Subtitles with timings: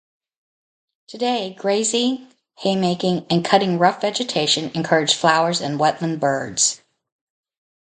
[1.07, 6.81] Today, grazing, haymaking and cutting rough vegetation encourage flowers and wetland birds.